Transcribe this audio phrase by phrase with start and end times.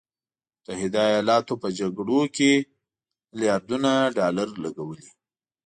[0.59, 2.51] متحده ایالاتو په جګړو کې
[3.31, 5.07] میلیارډونه ډالر لګولي.